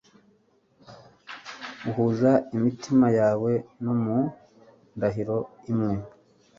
[1.89, 3.51] uhuza imitima yawe;
[3.83, 4.19] no mu
[4.95, 5.37] ndahiro
[5.71, 5.95] imwe